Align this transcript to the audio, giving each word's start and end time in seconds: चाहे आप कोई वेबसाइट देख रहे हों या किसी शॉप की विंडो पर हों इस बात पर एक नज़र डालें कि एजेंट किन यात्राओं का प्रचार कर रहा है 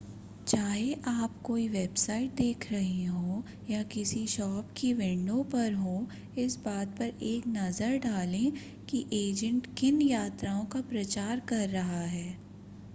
चाहे 0.47 0.93
आप 1.07 1.33
कोई 1.43 1.67
वेबसाइट 1.69 2.31
देख 2.35 2.65
रहे 2.71 3.03
हों 3.05 3.41
या 3.69 3.81
किसी 3.91 4.25
शॉप 4.27 4.71
की 4.77 4.91
विंडो 4.93 5.43
पर 5.51 5.73
हों 5.73 6.05
इस 6.37 6.57
बात 6.65 6.97
पर 6.99 7.13
एक 7.23 7.47
नज़र 7.47 7.97
डालें 7.99 8.51
कि 8.89 9.05
एजेंट 9.13 9.67
किन 9.77 10.01
यात्राओं 10.01 10.65
का 10.65 10.81
प्रचार 10.89 11.39
कर 11.49 11.67
रहा 11.69 12.01
है 12.07 12.27